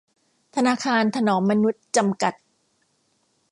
[0.55, 2.33] ธนาคารถนอมมนุษย์ จำกัด